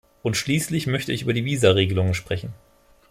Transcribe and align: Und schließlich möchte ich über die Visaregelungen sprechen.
Und 0.23 0.35
schließlich 0.35 0.87
möchte 0.87 1.13
ich 1.13 1.21
über 1.21 1.33
die 1.33 1.45
Visaregelungen 1.45 2.15
sprechen. 2.15 2.53